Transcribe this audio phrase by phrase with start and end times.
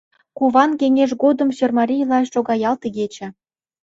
[0.37, 3.27] Куван кеҥеж годым сӧрмарийла шога ялт игече.